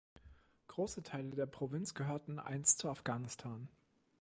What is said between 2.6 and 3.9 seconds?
zu Afghanistan.